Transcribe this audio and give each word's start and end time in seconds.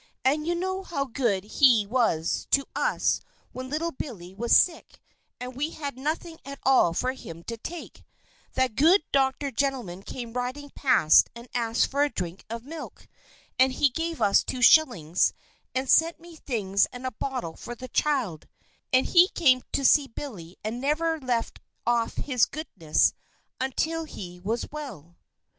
And 0.25 0.47
you 0.47 0.55
know 0.55 0.81
how 0.81 1.05
good 1.05 1.43
He 1.43 1.85
was 1.85 2.47
to 2.49 2.65
us 2.75 3.21
when 3.51 3.69
little 3.69 3.91
Billy 3.91 4.33
was 4.33 4.57
sick, 4.57 4.99
and 5.39 5.55
we 5.55 5.69
had 5.69 5.95
nothing 5.95 6.39
at 6.43 6.57
all 6.63 6.91
for 6.95 7.13
him 7.13 7.43
to 7.43 7.55
take 7.55 8.03
that 8.55 8.73
good 8.75 9.03
doctor 9.11 9.51
gentleman 9.51 10.01
came 10.01 10.33
riding 10.33 10.71
past 10.71 11.29
and 11.35 11.47
asked 11.53 11.85
for 11.85 12.03
a 12.03 12.09
drink 12.09 12.43
of 12.49 12.63
milk, 12.63 13.07
and 13.59 13.73
he 13.73 13.89
gave 13.89 14.23
us 14.23 14.43
two 14.43 14.63
shillings, 14.63 15.33
and 15.75 15.87
sent 15.87 16.19
me 16.19 16.35
things 16.35 16.87
and 16.87 17.05
a 17.05 17.11
bottle 17.11 17.55
for 17.55 17.75
the 17.75 17.87
child; 17.87 18.47
and 18.91 19.05
he 19.05 19.27
came 19.27 19.61
to 19.71 19.85
see 19.85 20.07
Billy 20.07 20.57
and 20.63 20.81
never 20.81 21.19
left 21.19 21.59
off 21.85 22.15
his 22.15 22.47
goodness 22.47 23.13
until 23.59 24.05
he 24.05 24.39
was 24.39 24.65
well." 24.71 25.15